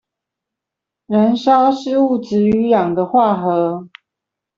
[1.05, 3.87] 燃燒是物質與氧的化合